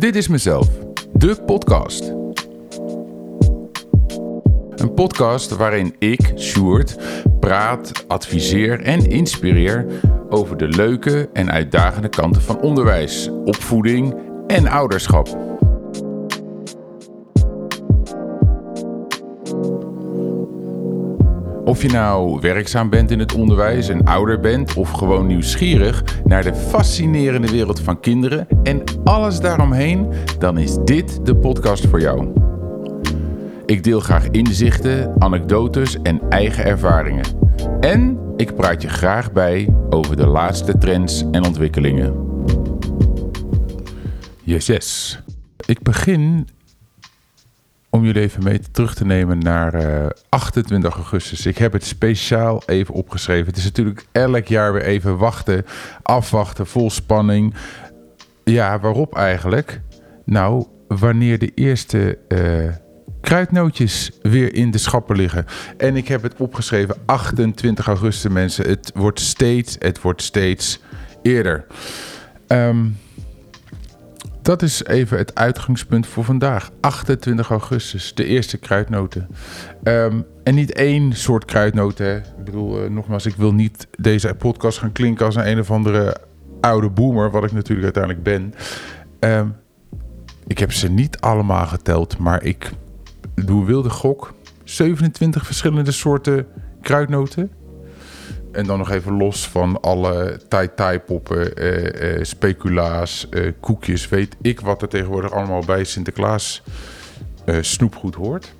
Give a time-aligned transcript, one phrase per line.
[0.00, 0.68] Dit is mezelf,
[1.12, 2.04] de podcast.
[4.74, 6.96] Een podcast waarin ik, Sjoerd,
[7.40, 9.86] praat, adviseer en inspireer
[10.28, 14.14] over de leuke en uitdagende kanten van onderwijs, opvoeding
[14.46, 15.49] en ouderschap.
[21.70, 26.42] Of je nou werkzaam bent in het onderwijs, een ouder bent of gewoon nieuwsgierig naar
[26.42, 32.28] de fascinerende wereld van kinderen en alles daaromheen, dan is dit de podcast voor jou.
[33.66, 37.24] Ik deel graag inzichten, anekdotes en eigen ervaringen.
[37.80, 42.14] En ik praat je graag bij over de laatste trends en ontwikkelingen.
[44.42, 45.20] Yes, yes.
[45.66, 46.48] Ik begin
[47.90, 51.46] om jullie even mee terug te nemen naar uh, 28 augustus.
[51.46, 53.46] Ik heb het speciaal even opgeschreven.
[53.46, 55.64] Het is natuurlijk elk jaar weer even wachten,
[56.02, 57.54] afwachten, vol spanning.
[58.44, 59.80] Ja, waarop eigenlijk?
[60.24, 62.72] Nou, wanneer de eerste uh,
[63.20, 65.46] kruidnootjes weer in de schappen liggen.
[65.76, 68.68] En ik heb het opgeschreven 28 augustus, mensen.
[68.68, 70.80] Het wordt steeds, het wordt steeds
[71.22, 71.66] eerder.
[72.48, 72.96] Um,
[74.50, 76.70] dat is even het uitgangspunt voor vandaag.
[76.80, 79.28] 28 augustus, de eerste kruidnoten.
[79.82, 82.16] Um, en niet één soort kruidnoten.
[82.16, 85.70] Ik bedoel, uh, nogmaals, ik wil niet deze podcast gaan klinken als een een of
[85.70, 86.16] andere
[86.60, 88.54] oude boomer, wat ik natuurlijk uiteindelijk ben.
[89.30, 89.56] Um,
[90.46, 92.70] ik heb ze niet allemaal geteld, maar ik
[93.34, 94.34] doe wilde gok.
[94.64, 96.46] 27 verschillende soorten
[96.80, 97.50] kruidnoten.
[98.52, 104.08] En dan nog even los van alle tai-tai-poppen, eh, eh, speculaas, eh, koekjes.
[104.08, 106.62] Weet ik wat er tegenwoordig allemaal bij Sinterklaas
[107.60, 108.54] snoepgoed hoort.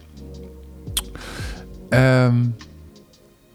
[1.91, 2.55] Um,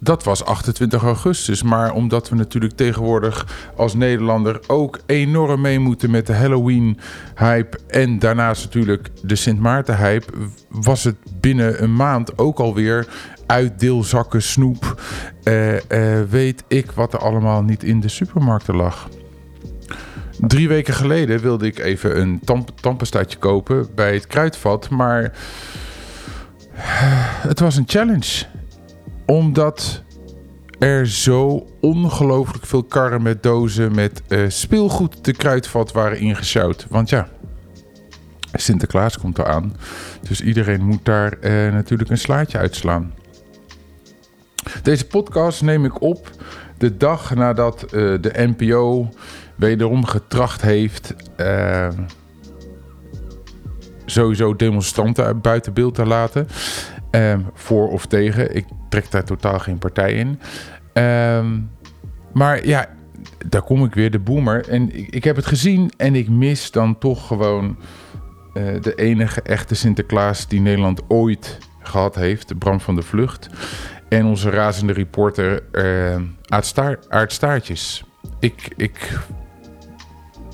[0.06, 1.64] dat was 28 augustus.
[1.64, 3.46] Maar omdat we natuurlijk tegenwoordig
[3.76, 7.80] als Nederlander ook enorm mee moeten met de Halloween-hype.
[7.88, 10.34] En daarnaast natuurlijk de Sint Maarten-hype.
[10.70, 13.08] Was het binnen een maand ook alweer
[13.46, 15.02] uitdeelzakken snoep.
[15.44, 15.80] Uh, uh,
[16.30, 19.10] weet ik wat er allemaal niet in de supermarkten lag.
[20.40, 22.42] Drie weken geleden wilde ik even een
[22.82, 24.90] tandpastaatje kopen bij het kruidvat.
[24.90, 25.32] Maar
[27.48, 28.46] het was een challenge
[29.26, 30.04] omdat
[30.80, 36.86] er zo ongelooflijk veel karren met dozen met speelgoed de kruidvat waren ingesjouwd.
[36.90, 37.28] Want ja,
[38.54, 39.76] Sinterklaas komt eraan.
[40.28, 41.38] Dus iedereen moet daar
[41.72, 43.14] natuurlijk een slaatje uitslaan.
[44.84, 46.30] Deze podcast neem ik op
[46.78, 47.90] de dag nadat uh,
[48.22, 49.10] de NPO
[49.56, 51.14] wederom getracht heeft
[54.06, 56.48] sowieso demonstranten buiten beeld te laten.
[57.12, 58.56] Um, voor of tegen.
[58.56, 60.40] Ik trek daar totaal geen partij in.
[61.04, 61.70] Um,
[62.34, 62.90] maar ja,
[63.48, 64.70] daar kom ik weer, de boomer.
[64.70, 67.78] En ik, ik, heb het gezien en ik mis dan toch gewoon
[68.82, 73.50] de enige echte Sinterklaas die Nederland ooit gehad heeft, Bram van de Vlucht.
[74.16, 78.04] En onze razende reporter uh, Aart, Staar, Aart Staartjes.
[78.40, 79.20] Ik, ik,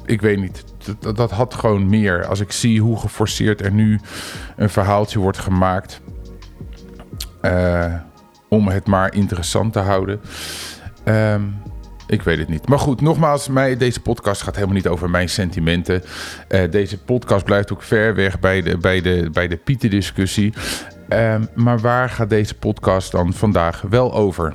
[0.06, 0.64] ik weet niet.
[1.00, 2.26] Dat, dat had gewoon meer.
[2.26, 4.00] Als ik zie hoe geforceerd er nu
[4.56, 6.02] een verhaaltje wordt gemaakt.
[7.42, 7.94] Uh,
[8.50, 10.22] om het maar interessant te houden.
[11.06, 11.62] Um,
[12.08, 12.68] ik weet het niet.
[12.68, 16.04] Maar goed, nogmaals, mij, deze podcast gaat helemaal niet over mijn sentimenten.
[16.50, 20.54] Uh, deze podcast blijft ook ver weg bij de, bij de, bij de Pieten-discussie.
[21.14, 24.54] Um, maar waar gaat deze podcast dan vandaag wel over?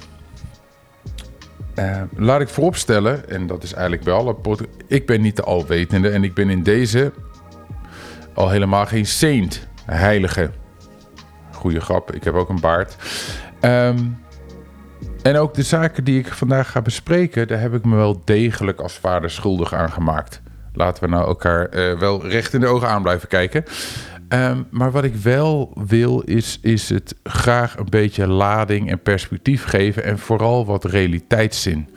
[1.74, 4.40] Uh, laat ik vooropstellen, en dat is eigenlijk wel,
[4.86, 7.12] ik ben niet de alwetende en ik ben in deze
[8.34, 10.50] al helemaal geen saint, heilige.
[11.52, 12.96] Goeie grap, ik heb ook een baard.
[13.60, 14.18] Um,
[15.22, 18.80] en ook de zaken die ik vandaag ga bespreken, daar heb ik me wel degelijk
[18.80, 20.42] als vader schuldig aan gemaakt.
[20.72, 23.64] Laten we nou elkaar uh, wel recht in de ogen aan blijven kijken.
[24.28, 29.64] Um, maar wat ik wel wil, is, is het graag een beetje lading en perspectief
[29.64, 30.04] geven.
[30.04, 31.88] En vooral wat realiteitszin.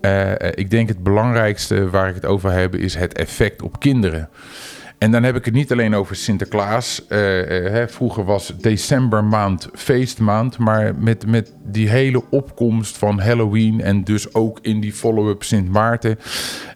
[0.00, 4.28] Uh, ik denk het belangrijkste waar ik het over heb, is het effect op kinderen.
[4.98, 7.04] En dan heb ik het niet alleen over Sinterklaas.
[7.08, 10.58] Uh, uh, hè, vroeger was decembermaand feestmaand.
[10.58, 15.68] Maar met, met die hele opkomst van Halloween en dus ook in die follow-up Sint
[15.68, 16.18] Maarten.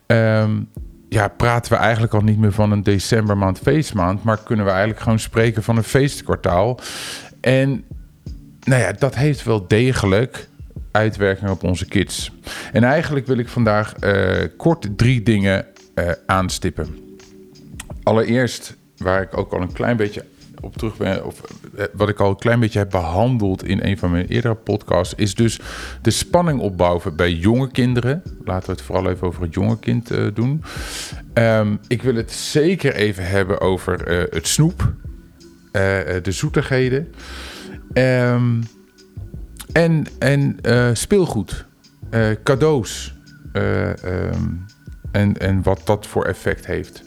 [0.06, 0.69] Um,
[1.14, 4.25] ja, praten we eigenlijk al niet meer van een decembermaand feestmaand.
[4.25, 6.81] Maar kunnen we eigenlijk gewoon spreken van een feestkwartaal.
[7.40, 7.84] En
[8.64, 10.49] nou ja, dat heeft wel degelijk
[10.90, 12.32] uitwerking op onze kids.
[12.72, 15.66] En eigenlijk wil ik vandaag uh, kort drie dingen
[16.26, 16.99] aanstippen.
[18.02, 20.25] Allereerst, waar ik ook al een klein beetje
[20.60, 21.40] op terug ben, of
[21.76, 25.14] eh, wat ik al een klein beetje heb behandeld in een van mijn eerdere podcasts,
[25.14, 25.60] is dus
[26.02, 28.22] de spanning opbouwen bij jonge kinderen.
[28.44, 30.62] Laten we het vooral even over het jonge kind uh, doen.
[31.34, 34.92] Um, ik wil het zeker even hebben over uh, het snoep,
[36.22, 37.14] de zoetigheden
[37.94, 38.62] um,
[39.72, 40.56] en, en
[40.92, 41.66] speelgoed,
[42.42, 43.14] cadeaus
[43.52, 44.64] um,
[45.12, 47.02] en, en wat dat voor effect heeft.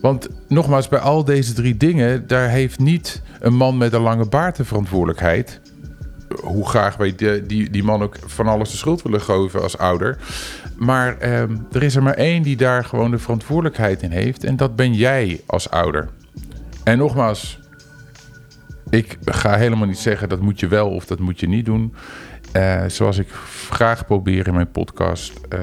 [0.00, 4.26] Want nogmaals, bij al deze drie dingen, daar heeft niet een man met een lange
[4.26, 5.60] baard de verantwoordelijkheid.
[6.40, 7.14] Hoe graag wij
[7.46, 10.18] die, die, man ook van alles de schuld willen geven als ouder.
[10.76, 14.44] Maar ehm, er is er maar één die daar gewoon de verantwoordelijkheid in heeft.
[14.44, 16.08] En dat ben jij als ouder.
[16.84, 17.58] En nogmaals,
[18.90, 21.94] ik ga helemaal niet zeggen dat moet je wel of dat moet je niet doen.
[22.56, 23.28] Uh, zoals ik
[23.70, 25.60] graag probeer in mijn podcast, uh,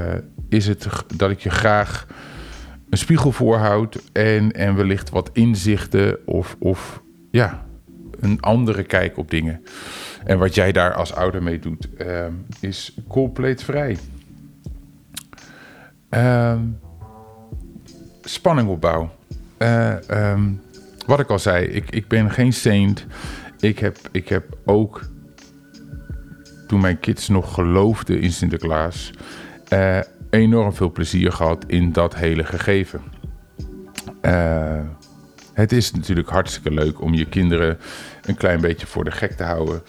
[0.50, 2.08] is het dat ik je graag
[2.90, 7.02] een spiegel voorhoudt en, en wellicht wat inzichten of, of
[7.32, 7.66] ja,
[8.20, 9.64] een andere kijk op dingen.
[10.24, 12.26] En wat jij daar als ouder mee doet, uh,
[12.60, 13.98] is compleet vrij.
[16.10, 16.60] Uh,
[18.22, 19.12] spanning opbouw.
[19.58, 20.50] Uh, ehm,
[21.06, 23.06] wat ik al zei, ik, ik ben geen saint.
[23.60, 25.02] Ik heb, ik heb ook,
[26.68, 29.12] toen mijn kids nog geloofden in Sinterklaas...
[30.30, 33.02] Enorm veel plezier gehad in dat hele gegeven.
[34.22, 34.80] Uh,
[35.54, 37.78] het is natuurlijk hartstikke leuk om je kinderen
[38.26, 39.82] een klein beetje voor de gek te houden.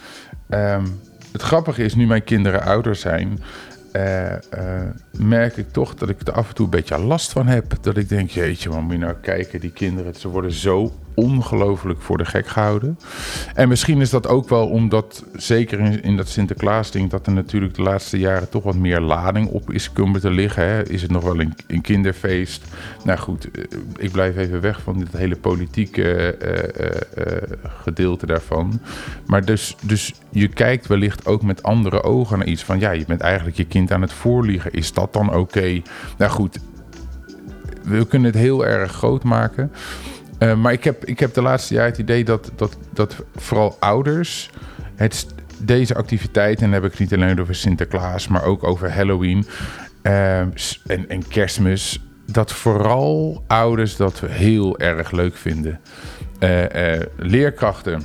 [0.49, 0.99] Um,
[1.31, 3.39] het grappige is, nu mijn kinderen ouder zijn,
[3.93, 4.33] uh,
[5.11, 7.73] merk ik toch dat ik er af en toe een beetje last van heb.
[7.81, 12.01] Dat ik denk, jeetje, man, moet je nou kijken, die kinderen, ze worden zo ongelooflijk
[12.01, 12.99] voor de gek gehouden.
[13.53, 17.75] En misschien is dat ook wel omdat, zeker in, in dat Sinterklaas-ding, dat er natuurlijk
[17.75, 20.63] de laatste jaren toch wat meer lading op is komen te liggen.
[20.63, 20.89] Hè?
[20.89, 22.63] Is het nog wel een, een, kinderfeest?
[23.03, 23.63] Nou goed, eh,
[23.97, 28.79] ik blijf even weg van dit hele politieke uh, uh, gedeelte daarvan.
[29.25, 33.05] Maar dus, dus je kijkt wellicht ook met andere ogen naar iets van, ja, je
[33.05, 34.71] bent eigenlijk je kind aan het voorliegen.
[34.71, 35.81] Is dat dan oké?
[36.17, 36.59] Nou goed,
[37.83, 39.71] we kunnen het heel erg groot maken.
[40.39, 43.77] Uh, maar ik heb, ik heb de laatste jaar het idee dat, dat, dat vooral
[43.79, 44.49] ouders
[44.95, 45.27] het,
[45.57, 49.45] deze activiteiten, en dan heb ik niet alleen over Sinterklaas, maar ook over Halloween
[50.03, 50.55] uh, en,
[50.85, 55.79] en kerstmis, dat vooral ouders dat heel erg leuk vinden.
[56.39, 56.63] Uh,
[57.17, 58.01] leerkrachten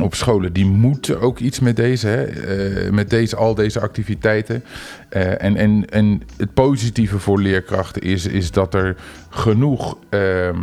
[0.00, 4.64] op scholen, die moeten ook iets met deze, hè, met deze, al deze activiteiten.
[5.08, 8.96] en, en, en het positieve voor leerkrachten is, is dat er
[9.30, 10.60] genoeg ehm,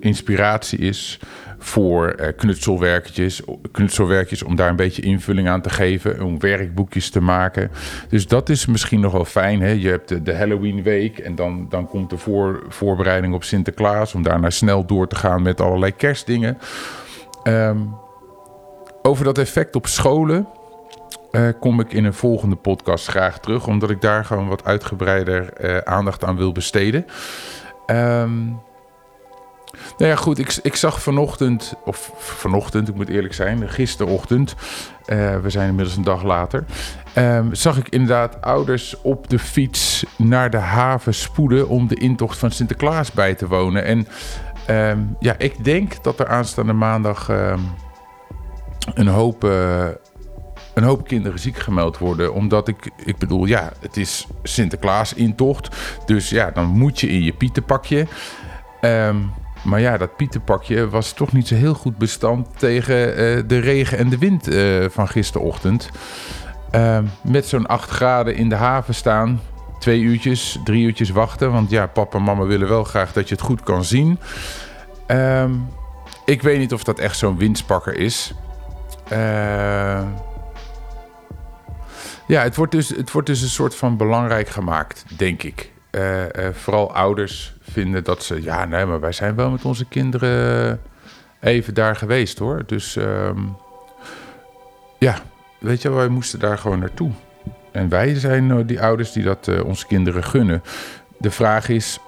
[0.00, 1.18] inspiratie is
[1.58, 7.20] voor uh, knutselwerkjes, knutselwerkjes om daar een beetje invulling aan te geven, om werkboekjes te
[7.20, 7.70] maken.
[8.08, 9.60] Dus dat is misschien nog wel fijn.
[9.60, 9.70] Hè?
[9.70, 14.22] Je hebt de, Halloween week en dan, dan komt de voor, voorbereiding op Sinterklaas om
[14.22, 16.58] daarna snel door te gaan met allerlei kerstdingen.
[17.44, 17.94] Um,
[19.02, 20.48] over dat effect op scholen
[21.60, 26.24] kom ik in een volgende podcast graag terug, omdat ik daar gewoon wat uitgebreider aandacht
[26.24, 27.06] aan wil besteden.
[27.86, 28.60] Um,
[29.98, 30.38] nou ja, goed.
[30.38, 34.54] Ik, ik zag vanochtend, of vanochtend, ik moet eerlijk zijn, gisterochtend,
[35.06, 36.64] uh, we zijn inmiddels een dag later,
[37.16, 42.38] um, zag ik inderdaad ouders op de fiets naar de haven spoeden om de intocht
[42.38, 43.84] van Sinterklaas bij te wonen.
[43.84, 44.06] En
[44.70, 47.60] um, ja, ik denk dat er aanstaande maandag um,
[48.94, 49.44] een hoop.
[49.44, 49.86] Uh,
[50.74, 52.34] een hoop kinderen ziek gemeld worden.
[52.34, 55.76] Omdat ik, ik bedoel, ja, het is Sinterklaas intocht.
[56.06, 58.06] Dus ja, dan moet je in je pietenpakje.
[58.80, 59.32] Um,
[59.66, 63.98] maar ja, dat pietenpakje was toch niet zo heel goed bestand tegen uh, de regen
[63.98, 65.90] en de wind uh, van gisterochtend.
[66.74, 69.40] Uh, met zo'n 8 graden in de haven staan.
[69.78, 71.52] Twee uurtjes, drie uurtjes wachten.
[71.52, 74.18] Want ja, papa en mama willen wel graag dat je het goed kan zien.
[75.06, 75.52] Ehm,
[76.24, 78.34] ik weet niet of dat echt zo'n windspakker is.
[79.08, 80.04] Ehm,
[82.26, 85.74] ja, het wordt, dus, het wordt dus een soort van belangrijk gemaakt, denk ik.
[85.96, 88.42] Uh, vooral ouders vinden dat ze...
[88.42, 90.80] Ja, nee, maar wij zijn wel met onze kinderen
[91.40, 92.62] even daar geweest, hoor.
[92.66, 93.56] Dus um,
[94.98, 95.18] ja,
[95.58, 97.10] weet je, wij moesten daar gewoon naartoe.
[97.72, 100.62] En wij zijn die ouders die dat onze kinderen gunnen.
[101.18, 101.98] De vraag is,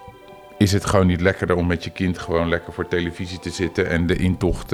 [0.59, 3.89] is het gewoon niet lekkerder om met je kind gewoon lekker voor televisie te zitten...
[3.89, 4.73] en de intocht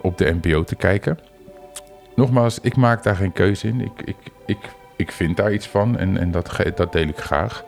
[0.00, 1.18] op de NPO te kijken?
[2.14, 3.80] Nogmaals, ik maak daar geen keuze in.
[3.80, 4.58] Ik, ik, ik
[4.96, 7.64] ik vind daar iets van en, en dat, dat deel ik graag.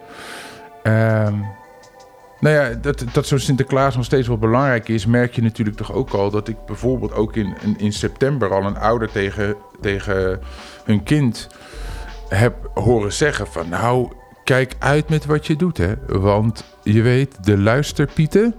[0.83, 1.47] Um,
[2.41, 5.93] nou ja, dat, dat zo'n Sinterklaas nog steeds wel belangrijk is, merk je natuurlijk toch
[5.93, 10.41] ook al dat ik bijvoorbeeld ook in, in, september al een ouder tegen, tegen
[10.85, 11.49] hun kind
[12.29, 14.13] heb horen zeggen van nou,
[14.45, 15.95] kijk uit met wat je doet, hè.
[16.07, 18.55] Want je weet, de luisterpieten,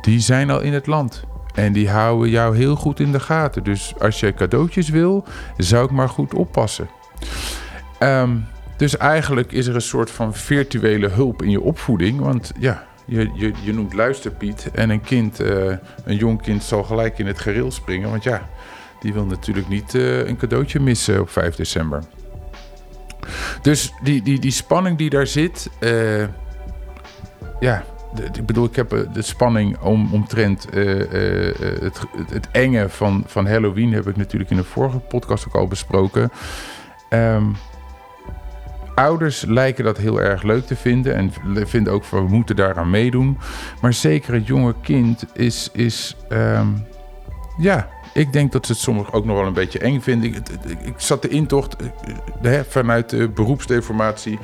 [0.00, 1.24] die zijn al in het land.
[1.54, 3.64] En die houden jou heel goed in de gaten.
[3.64, 5.24] Dus als je cadeautjes wil,
[5.56, 6.88] zou ik maar goed oppassen.
[8.04, 8.36] Ehm,
[8.76, 12.20] dus eigenlijk is er een soort van virtuele hulp in je opvoeding.
[12.20, 14.70] Want ja, je, je, je noemt luisterpiet.
[14.74, 18.10] En een kind, uh, een jong kind, zal gelijk in het gereel springen.
[18.10, 18.48] Want ja,
[19.00, 22.02] die wil natuurlijk niet uh, een cadeautje missen op 5 december.
[23.62, 25.70] Dus die, die, die spanning die daar zit.
[25.80, 26.24] Uh,
[27.60, 27.84] ja,
[28.32, 33.92] ik bedoel, ik heb de spanning om, omtrent het, het, enge van, van Halloween...
[33.92, 36.30] heb ik natuurlijk in de vorige podcast ook al besproken.
[37.10, 37.56] Um,
[38.94, 41.14] ouders lijken dat heel erg leuk te vinden...
[41.14, 41.32] en
[41.66, 43.38] vinden ook van, we moeten daaraan meedoen.
[43.80, 45.70] Maar zeker het jonge kind is...
[45.72, 46.86] is um,
[47.58, 50.34] ja, ik denk dat ze het soms ook nog wel een beetje eng vinden.
[50.34, 50.48] Ik,
[50.84, 51.76] ik, zat de intocht
[52.68, 54.38] vanuit de beroepsdeformatie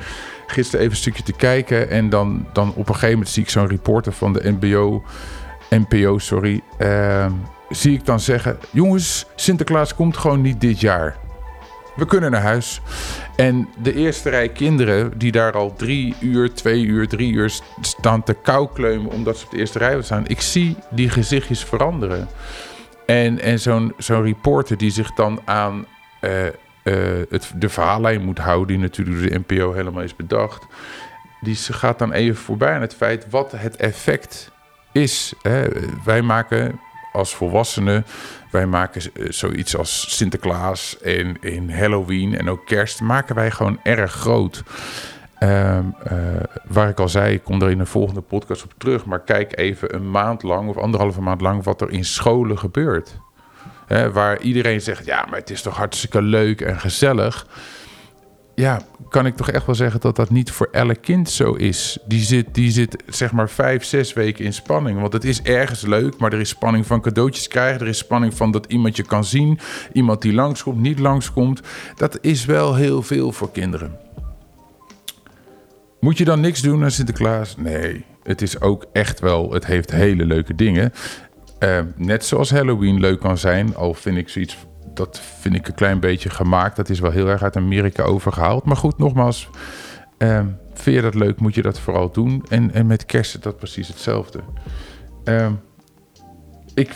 [0.47, 1.89] gisteren even een stukje te kijken.
[1.89, 5.03] En dan, dan op een gegeven moment zie ik zo'n reporter van de NPO,
[5.69, 7.25] NPO sorry, uh,
[7.69, 8.57] zie ik dan zeggen...
[8.71, 11.17] jongens, Sinterklaas komt gewoon niet dit jaar.
[12.01, 12.81] We kunnen naar huis.
[13.35, 18.23] En de eerste rij kinderen die daar al drie uur, twee uur, drie uur staan
[18.23, 19.11] te koukleumen...
[19.11, 20.27] omdat ze op de eerste rij staan.
[20.27, 22.27] Ik zie die gezichtjes veranderen.
[23.05, 25.85] En, en zo'n zo'n reporter die zich dan aan...
[26.21, 26.53] Uh, uh,
[27.29, 30.65] het, de verhaallijn moet houden, die natuurlijk door de NPO helemaal is bedacht.
[31.41, 34.51] Die gaat dan even voorbij aan het feit wat het effect
[34.91, 35.33] is.
[35.41, 35.67] Hè.
[36.05, 36.79] Wij maken
[37.11, 38.05] als volwassenen,
[38.51, 44.11] wij maken zoiets als Sinterklaas en in Halloween en ook kerst, maken wij gewoon erg
[44.11, 44.63] groot.
[45.39, 46.17] Uh, uh,
[46.67, 49.05] waar ik al zei, ik kom er in een volgende podcast op terug.
[49.05, 53.19] Maar kijk even een maand lang of anderhalve maand lang wat er in scholen gebeurt.
[54.13, 57.45] Waar iedereen zegt, ja, maar het is toch hartstikke leuk en gezellig.
[58.55, 61.97] Ja, kan ik toch echt wel zeggen dat dat niet voor elk kind zo is.
[62.05, 64.99] Die zit, die zit zeg maar vijf, zes weken in spanning.
[64.99, 67.81] Want het is ergens leuk, maar er is spanning van cadeautjes krijgen.
[67.81, 69.59] Er is spanning van dat iemand je kan zien.
[69.93, 71.61] Iemand die langskomt, niet langskomt.
[71.95, 73.97] Dat is wel heel veel voor kinderen.
[75.99, 77.55] Moet je dan niks doen aan Sinterklaas?
[77.57, 80.93] Nee, het is ook echt wel, het heeft hele leuke dingen.
[81.59, 84.57] Uh, net zoals Halloween leuk kan zijn, al vind ik zoiets,
[84.93, 86.75] dat vind ik een klein beetje gemaakt.
[86.75, 88.65] Dat is wel heel erg uit Amerika overgehaald.
[88.65, 89.49] Maar goed, nogmaals,
[90.17, 90.39] uh,
[90.73, 92.45] vind je dat leuk, moet je dat vooral doen.
[92.49, 94.39] En, en met kerst is dat precies hetzelfde.
[95.25, 95.47] Uh,
[96.73, 96.91] ik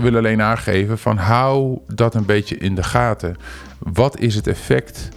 [0.00, 3.36] wil alleen aangeven van hou dat een beetje in de gaten.
[3.78, 5.08] Wat is het effect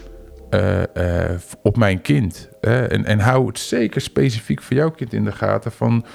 [0.51, 1.29] uh, uh,
[1.62, 2.50] op mijn kind?
[2.62, 6.05] en, en hou het zeker specifiek voor jouw kind in de gaten van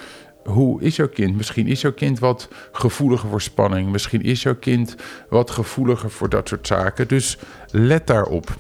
[0.45, 1.37] hoe is jouw kind?
[1.37, 3.91] Misschien is jouw kind wat gevoeliger voor spanning.
[3.91, 4.97] Misschien is jouw kind
[5.29, 7.09] wat gevoeliger voor dat soort zaken.
[7.09, 7.39] Dus
[7.71, 8.57] let daarop.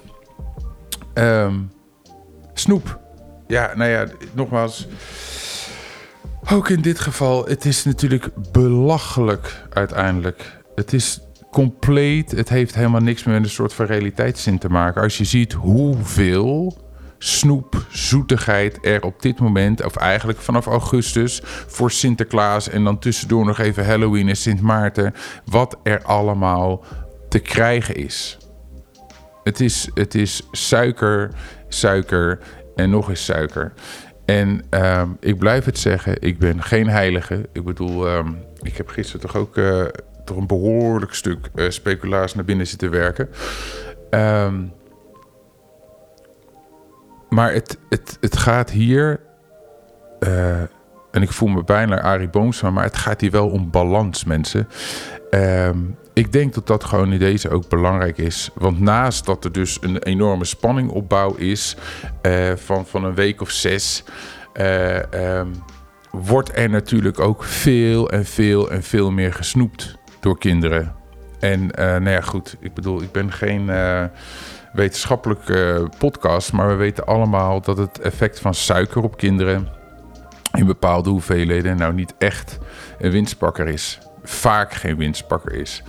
[1.14, 1.70] Um,
[2.54, 2.98] snoep.
[3.46, 4.86] Ja, nou ja, nogmaals.
[6.52, 10.62] Ook in dit geval, het is natuurlijk belachelijk uiteindelijk.
[10.74, 11.20] Het is
[11.50, 15.02] compleet, het heeft helemaal niks meer met een soort van realiteitszin te maken.
[15.02, 16.76] Als je ziet hoeveel
[17.22, 23.44] snoep, zoetigheid er op dit moment, of eigenlijk vanaf augustus, voor Sinterklaas en dan tussendoor
[23.44, 26.84] nog even Halloween en Sint Maarten, wat er allemaal
[27.28, 28.38] te krijgen is.
[29.42, 31.30] Het is, het is suiker,
[31.68, 32.38] suiker
[32.76, 33.72] en nog eens suiker.
[34.24, 37.48] En uh, ik blijf het zeggen, ik ben geen heilige.
[37.52, 38.26] Ik bedoel, uh,
[38.62, 39.84] ik heb gisteren toch ook uh,
[40.24, 43.28] toch een behoorlijk stuk uh, speculaas naar binnen zitten werken.
[44.10, 44.72] Um,
[47.30, 49.20] maar het, het, het gaat hier.
[50.20, 50.60] Uh,
[51.10, 54.68] en ik voel me bijna Arie Boomsma, maar het gaat hier wel om balans, mensen.
[55.30, 55.68] Uh,
[56.12, 58.50] ik denk dat dat gewoon in deze ook belangrijk is.
[58.54, 61.76] Want naast dat er dus een enorme spanningopbouw is
[62.22, 64.04] uh, van, van een week of zes,
[64.54, 65.52] uh, um,
[66.10, 70.94] wordt er natuurlijk ook veel en veel en veel meer gesnoept door kinderen.
[71.38, 73.70] En nou ja, goed, ik bedoel, ik ben geen
[74.72, 76.52] wetenschappelijke eh, podcast.
[76.52, 79.68] Maar we weten allemaal dat het effect van suiker op kinderen
[80.52, 82.58] in bepaalde hoeveelheden nou niet echt
[82.98, 83.98] een winstpakker is.
[84.22, 85.82] Vaak geen winstpakker is.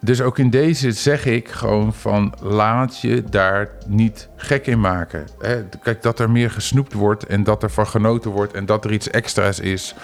[0.00, 5.26] Dus ook in deze zeg ik gewoon van laat je daar niet gek in maken.
[5.82, 8.92] Kijk, dat er meer gesnoept wordt en dat er van genoten wordt en dat er
[8.92, 9.94] iets extra's is.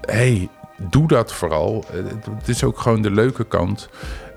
[0.00, 1.84] hey, doe dat vooral.
[2.38, 3.88] Het is ook gewoon de leuke kant.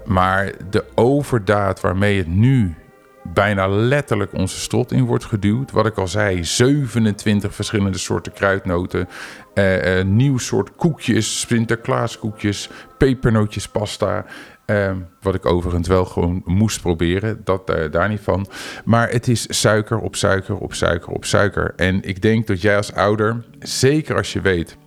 [0.05, 2.75] Maar de overdaad waarmee het nu
[3.23, 5.71] bijna letterlijk onze strot in wordt geduwd.
[5.71, 9.07] Wat ik al zei, 27 verschillende soorten kruidnoten.
[9.53, 14.25] Uh, uh, nieuw soort koekjes, Sinterklaas koekjes, pepernootjes pasta.
[14.65, 17.41] Ehm, wat ik overigens wel gewoon moest proberen.
[17.43, 18.47] Dat uh, daar niet van.
[18.85, 21.73] Maar het is suiker op suiker op suiker op suiker.
[21.75, 24.77] En ik denk dat jij als ouder, zeker als je weet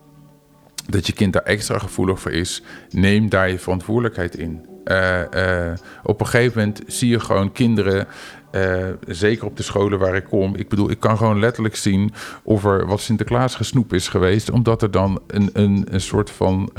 [0.89, 4.74] dat je kind daar extra gevoelig voor is, neem daar je verantwoordelijkheid in.
[4.85, 5.73] Uh,
[6.03, 8.07] op een gegeven moment zie je gewoon kinderen,
[8.51, 10.55] uh, zeker op de scholen waar ik kom.
[10.55, 12.13] Ik bedoel, ik kan gewoon letterlijk zien
[12.43, 16.71] of er wat Sinterklaas gesnoep is geweest, omdat er dan een, een, een soort van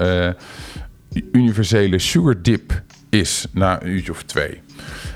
[1.32, 4.60] universele sugar dip is na een uurtje of twee.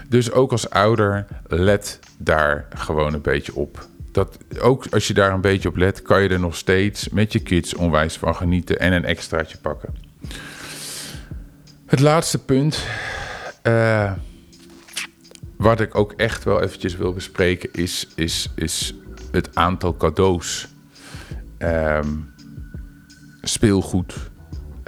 [0.09, 3.89] Dus ook als ouder, let daar gewoon een beetje op.
[4.13, 7.33] Dat, ook als je daar een beetje op let, kan je er nog steeds met
[7.33, 10.10] je kids onwijs van genieten en een extraatje pakken.
[11.91, 12.85] Het laatste punt,
[13.63, 14.13] uh,
[15.57, 18.95] wat ik ook echt wel eventjes wil bespreken, is, is, is
[19.33, 20.69] het aantal cadeaus.
[21.59, 22.35] Um,
[23.43, 24.15] speelgoed,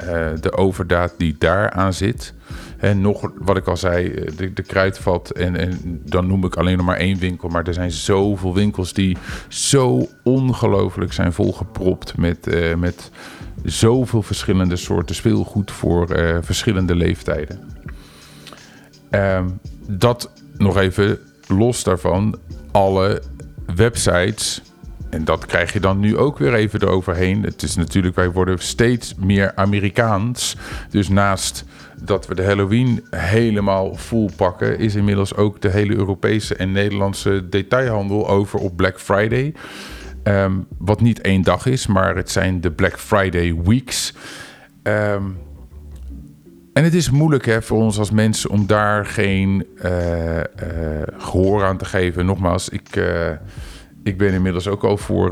[0.05, 2.35] uh, de overdaad die daaraan zit.
[2.83, 5.31] En nog wat ik al zei, eh, de, de kruidvat.
[5.31, 7.49] En, en dan noem ik alleen nog maar één winkel.
[7.49, 9.17] Maar er zijn zoveel winkels die
[9.49, 13.11] zo ongelooflijk zijn volgepropt met, uh, met
[13.65, 17.61] zoveel verschillende soorten speelgoed voor uh, verschillende leeftijden.
[19.11, 22.39] Um, dat nog even los daarvan.
[22.71, 23.23] Alle
[23.75, 24.63] websites
[25.13, 27.43] en dat krijg je dan nu ook weer even eroverheen.
[27.43, 30.57] Het is natuurlijk, wij worden steeds meer Amerikaans.
[30.91, 31.65] Dus naast
[32.03, 37.49] dat we de Halloween helemaal vol pakken, is inmiddels ook de hele Europese en Nederlandse
[37.49, 39.55] detailhandel over op Black Friday.
[40.25, 44.15] Um, wat niet één dag is, maar het zijn de Black Friday weeks.
[44.83, 45.39] Um,
[46.73, 50.43] en het is moeilijk hè, voor ons als mensen om daar geen uh, uh,
[51.19, 52.27] gehoor aan te geven.
[52.27, 53.31] Nogmaals, ik, uh,
[54.03, 55.31] ik ben inmiddels ook al voor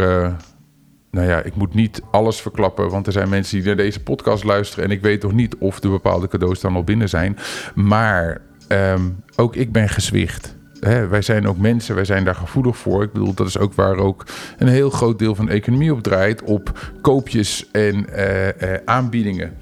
[1.11, 4.45] nou ja, ik moet niet alles verklappen, want er zijn mensen die naar deze podcast
[4.45, 7.37] luisteren en ik weet toch niet of de bepaalde cadeaus dan al binnen zijn.
[7.75, 10.59] Maar um, ook ik ben gezwicht.
[11.11, 13.03] Wij zijn ook mensen, wij zijn daar gevoelig voor.
[13.03, 14.27] Ik bedoel, dat is ook waar ook
[14.59, 18.53] een heel groot deel van de economie op draait: op koopjes en uh, uh,
[18.85, 19.57] aanbiedingen.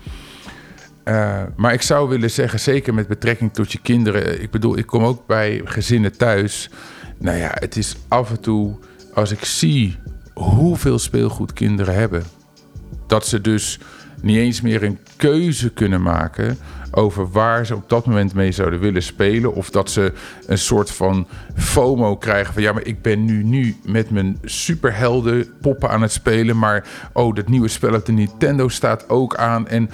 [1.57, 4.42] Maar ik zou willen zeggen, zeker met betrekking tot je kinderen.
[4.42, 6.71] Ik bedoel, ik kom ook bij gezinnen thuis.
[7.18, 8.79] Nou ja, het is af en toe,
[9.18, 9.96] als ik zie
[10.35, 12.22] hoeveel speelgoed kinderen hebben.
[13.07, 13.78] Dat ze dus
[14.22, 16.59] niet eens meer een keuze kunnen maken
[16.90, 19.54] over waar ze op dat moment mee zouden willen spelen.
[19.54, 20.12] Of dat ze
[20.46, 21.26] een soort van
[21.57, 26.12] FOMO krijgen van ja, maar ik ben nu, nu met mijn superhelden poppen aan het
[26.12, 26.59] spelen.
[26.59, 29.68] Maar oh, dat nieuwe spel op de Nintendo staat ook aan.
[29.68, 29.90] En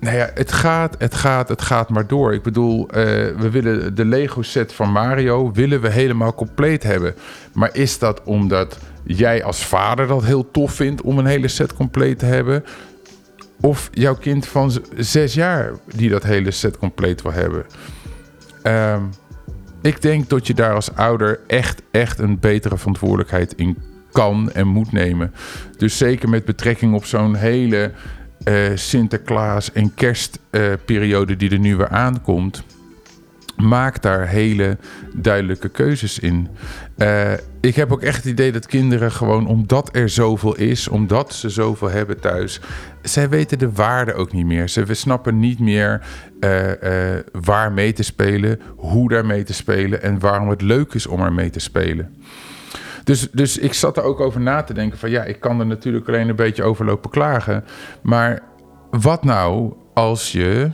[0.00, 2.34] nou ja, het gaat, het gaat, het gaat maar door.
[2.34, 2.94] Ik bedoel, uh,
[3.36, 7.14] we willen de Lego set van Mario willen we helemaal compleet hebben.
[7.52, 11.74] Maar is dat omdat jij als vader dat heel tof vindt om een hele set
[11.74, 12.64] compleet te hebben?
[13.60, 17.64] Of jouw kind van zes jaar die dat hele set compleet wil hebben?
[18.62, 19.10] Um,
[19.82, 23.76] ik denk dat je daar als ouder echt, echt een betere verantwoordelijkheid in
[24.12, 25.34] kan en moet nemen.
[25.76, 27.92] Dus zeker met betrekking op zo'n hele
[28.44, 32.64] uh, Sinterklaas- en kerstperiode die er nu weer aankomt
[33.60, 34.76] maak daar hele
[35.14, 36.48] duidelijke keuzes in.
[36.96, 41.34] Uh, ik heb ook echt het idee dat kinderen gewoon, omdat er zoveel is, omdat
[41.34, 42.60] ze zoveel hebben thuis,
[43.02, 44.68] zij weten de waarde ook niet meer.
[44.68, 46.00] Ze snappen niet meer
[46.40, 46.70] uh,
[47.32, 51.20] waar mee te spelen, hoe daar mee te spelen en waarom het leuk is om
[51.20, 52.14] er mee te spelen.
[53.04, 55.66] Dus, dus ik zat er ook over na te denken van ja, ik kan er
[55.66, 57.64] natuurlijk alleen een beetje over lopen klagen.
[58.02, 58.42] Maar
[58.90, 60.70] wat nou als je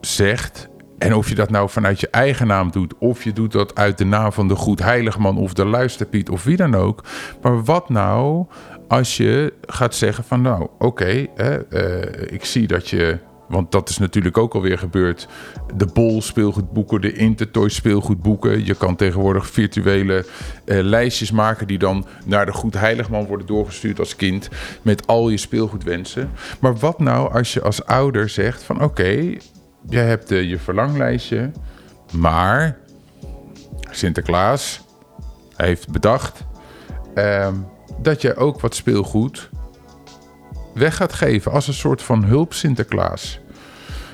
[0.00, 3.74] zegt, en of je dat nou vanuit je eigen naam doet, of je doet dat
[3.74, 7.04] uit de naam van de Goed Heiligman of de Luisterpiet of wie dan ook.
[7.42, 8.46] Maar wat nou
[8.88, 11.56] als je gaat zeggen van nou oké, uh,
[12.26, 15.28] ik zie dat je want dat is natuurlijk ook alweer gebeurd.
[15.76, 18.64] De Bol speelgoedboeken, de Intertoy speelgoedboeken.
[18.64, 20.26] Je kan tegenwoordig virtuele
[20.64, 24.48] uh, lijstjes maken die dan naar de Goed Heiligman worden doorgestuurd als kind.
[24.82, 26.30] Met al je speelgoedwensen.
[26.60, 29.36] Maar wat nou als je als ouder zegt van oké,
[29.88, 31.50] jij hebt uh, je verlanglijstje.
[32.12, 32.78] Maar
[33.90, 34.80] Sinterklaas
[35.56, 36.44] heeft bedacht
[37.14, 37.48] uh,
[38.02, 39.50] dat je ook wat speelgoed
[40.78, 43.38] weg gaat geven als een soort van hulp Sinterklaas.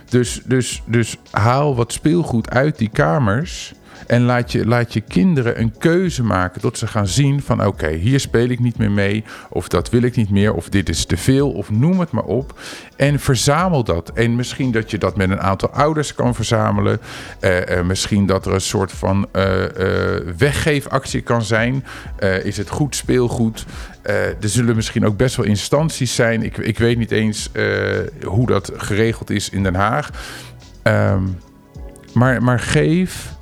[0.08, 3.72] Dus, dus, dus haal wat speelgoed uit die kamers.
[4.06, 7.88] En laat je, laat je kinderen een keuze maken tot ze gaan zien van oké,
[7.88, 9.24] hier speel ik niet meer mee.
[9.50, 10.54] Of dat wil ik niet meer.
[10.54, 11.52] Of dit is te veel.
[11.52, 12.60] Of noem het maar op.
[12.96, 14.12] En verzamel dat.
[14.12, 17.00] En misschien dat je dat met een aantal ouders kan verzamelen.
[17.40, 19.44] Uh, uh, misschien dat er een soort van uh,
[20.36, 21.84] weggeefactie kan zijn.
[22.42, 23.64] is het goed speelgoed?
[24.02, 26.42] er zullen misschien ook best wel instanties zijn.
[26.42, 27.50] Ik, ik weet niet eens
[28.24, 30.10] hoe dat geregeld is in Den Haag.
[30.82, 31.36] Um,
[32.14, 33.34] Maar, maar geef,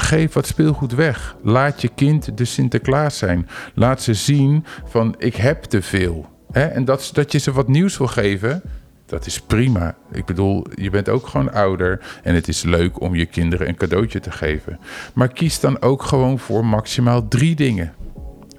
[0.00, 1.36] geef wat speelgoed weg.
[1.42, 3.48] Laat je kind de Sinterklaas zijn.
[3.74, 6.26] Laat ze zien van ik heb te veel.
[6.52, 8.62] En dat, dat je ze wat nieuws wil geven,
[9.06, 9.96] dat is prima.
[10.12, 13.76] Ik bedoel, je bent ook gewoon ouder en het is leuk om je kinderen een
[13.76, 14.78] cadeautje te geven.
[15.14, 17.94] Maar kies dan ook gewoon voor maximaal drie dingen.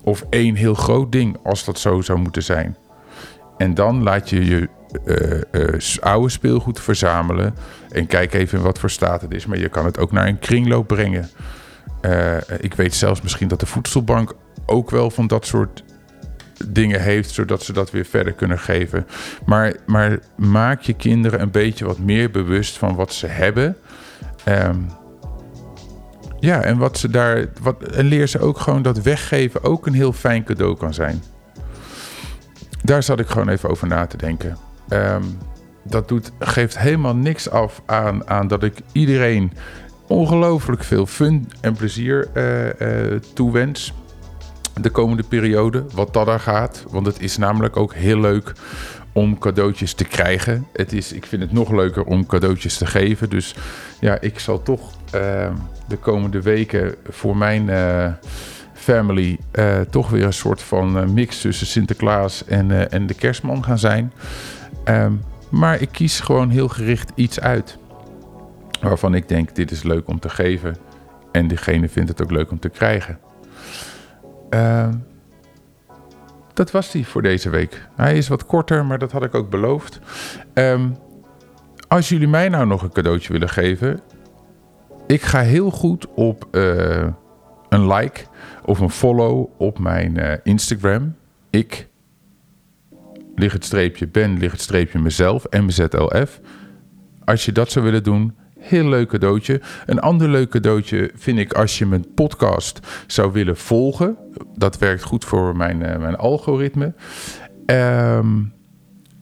[0.04, 2.78] Of één heel groot ding, als dat zo zou moeten zijn.
[3.58, 4.70] En dan laat je je
[6.00, 7.56] oude speelgoed verzamelen.
[7.90, 9.46] En kijk even in wat voor staat het is.
[9.46, 11.30] Maar je kan het ook naar een kringloop brengen.
[12.02, 14.34] Uh, ik weet zelfs misschien dat de voedselbank
[14.66, 15.84] ook wel van dat soort
[16.68, 19.08] dingen heeft, zodat ze dat weer verder kunnen geven.
[19.46, 23.78] Maar, maar maak je kinderen een beetje wat meer bewust van wat ze hebben.
[24.48, 24.88] Um,
[26.40, 27.46] ja, en wat ze daar.
[27.62, 31.24] Wat, en leer ze ook gewoon dat weggeven ook een heel fijn cadeau kan zijn.
[32.84, 34.58] Daar zat ik gewoon even over na te denken.
[34.90, 35.38] Um,
[35.84, 39.52] dat doet, geeft helemaal niks af aan, aan dat ik iedereen
[40.08, 43.94] ongelooflijk veel fun en plezier uh, uh, toewens
[44.82, 46.86] de komende periode, wat dat daar gaat.
[46.90, 48.54] Want het is namelijk ook heel leuk
[49.14, 50.68] om cadeautjes te krijgen.
[50.74, 53.30] Het is, ik vind het nog leuker om cadeautjes te geven.
[53.30, 53.56] Dus
[54.00, 55.52] ja, ik zal toch uh,
[55.88, 58.12] de komende weken voor mijn uh,
[58.80, 63.80] family uh, toch weer een soort van mix tussen Sinterklaas en, en de kerstman gaan
[63.80, 64.14] zijn.
[64.86, 67.78] Um, maar ik kies gewoon heel gericht iets uit.
[68.82, 70.78] Waarvan ik denk, dit is leuk om te geven.
[71.32, 73.20] En diegene vindt het ook leuk om te krijgen.
[74.50, 74.88] Uh,
[76.54, 77.88] dat was die voor deze week.
[77.96, 80.00] Hij is wat korter, maar dat had ik ook beloofd.
[80.54, 80.96] Um,
[81.88, 84.00] als jullie mij nou nog een cadeautje willen geven.
[85.08, 86.48] Ik ga heel goed op
[87.70, 88.22] een like
[88.66, 91.16] of een follow op mijn uh, Instagram.
[91.50, 91.88] Ik,
[93.36, 96.40] lig het streepje ben, lig het streepje mezelf, MZLF.
[97.26, 99.62] Als je dat zou willen doen, Heel leuk cadeautje.
[99.86, 104.18] Een ander leuk cadeautje vind ik als je mijn podcast zou willen volgen.
[104.56, 106.94] Dat werkt goed voor mijn, uh, mijn algoritme.
[107.66, 108.54] Um,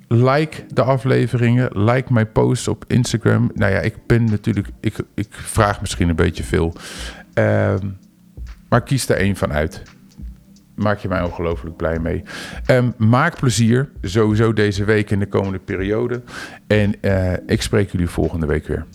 [0.07, 1.83] like de afleveringen.
[1.83, 3.51] Like mijn posts op Instagram.
[3.53, 4.67] Nou ja, ik ben natuurlijk.
[4.79, 6.73] Ik, ik vraag misschien een beetje veel.
[7.33, 7.97] Um,
[8.69, 9.81] maar kies er één van uit.
[10.75, 12.23] Maak je mij ongelooflijk blij mee.
[12.67, 13.89] Um, maak plezier.
[14.01, 16.21] Sowieso deze week in de komende periode.
[16.67, 18.85] En uh, ik spreek jullie volgende week weer.